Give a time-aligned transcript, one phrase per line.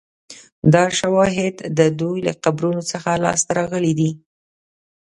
[0.73, 4.09] دا شواهد د دوی له قبرونو څخه لاسته راغلي دي